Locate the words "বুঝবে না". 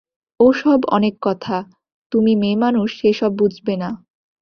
3.37-3.89